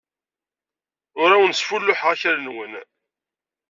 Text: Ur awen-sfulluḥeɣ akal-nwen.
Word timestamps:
Ur 1.21 1.29
awen-sfulluḥeɣ 1.31 2.07
akal-nwen. 2.13 2.73